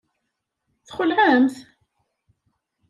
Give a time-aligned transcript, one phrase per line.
[0.87, 1.55] Txelɛemt?